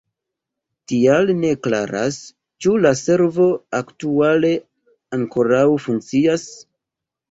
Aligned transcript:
Tial 0.91 1.29
ne 1.41 1.51
klaras, 1.67 2.17
ĉu 2.65 2.75
la 2.87 2.95
servo 3.03 3.49
aktuale 3.85 4.55
ankoraŭ 5.23 5.65
funkcias. 5.89 6.53